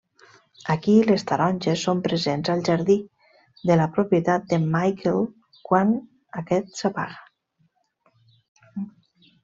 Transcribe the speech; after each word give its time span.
Aquí, 0.75 0.93
les 1.09 1.25
taronges 1.31 1.83
són 1.87 2.01
presents 2.07 2.49
al 2.55 2.63
jardí 2.71 2.97
de 3.71 3.77
la 3.83 3.87
propietat 3.99 4.49
de 4.55 4.61
Michael 4.73 5.23
quan 5.69 5.95
aquest 6.45 6.77
s'apaga. 6.83 8.85